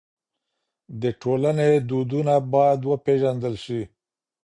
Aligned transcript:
د 1.01 1.03
ټولني 1.21 1.71
دودونه 1.89 2.33
بايد 2.51 2.81
وپېژندل 2.91 3.55
سي. 3.65 3.81